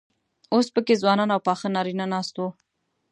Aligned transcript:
اوس 0.53 0.67
پکې 0.73 0.95
ځوانان 1.01 1.29
او 1.35 1.39
پاخه 1.47 1.67
نارينه 1.75 2.05
ناست 2.13 2.33
وو. 2.37 2.49